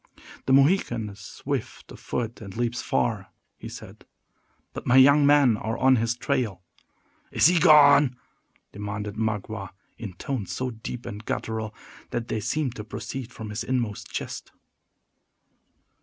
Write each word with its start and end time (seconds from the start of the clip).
"The 0.47 0.53
Mohican 0.53 1.09
is 1.09 1.19
swift 1.19 1.91
of 1.91 1.99
foot, 1.99 2.41
and 2.41 2.57
leaps 2.57 2.81
far," 2.81 3.27
he 3.59 3.69
said; 3.69 4.03
"but 4.73 4.87
my 4.87 4.95
young 4.95 5.27
men 5.27 5.55
are 5.57 5.77
on 5.77 5.97
his 5.97 6.15
trail." 6.17 6.63
"Is 7.31 7.45
he 7.45 7.59
gone?" 7.59 8.15
demanded 8.71 9.13
Magua, 9.15 9.73
in 9.99 10.13
tones 10.13 10.51
so 10.53 10.71
deep 10.71 11.05
and 11.05 11.23
guttural, 11.23 11.75
that 12.09 12.29
they 12.29 12.39
seemed 12.39 12.73
to 12.77 12.83
proceed 12.83 13.31
from 13.31 13.51
his 13.51 13.63
inmost 13.63 14.09
chest. 14.11 14.51